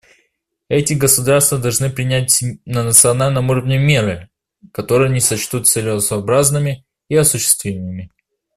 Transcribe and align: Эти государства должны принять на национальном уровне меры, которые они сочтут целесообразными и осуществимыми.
Эти 0.67 0.95
государства 0.95 1.59
должны 1.59 1.91
принять 1.91 2.41
на 2.65 2.83
национальном 2.83 3.51
уровне 3.51 3.77
меры, 3.77 4.31
которые 4.73 5.11
они 5.11 5.19
сочтут 5.19 5.67
целесообразными 5.67 6.87
и 7.07 7.15
осуществимыми. 7.15 8.09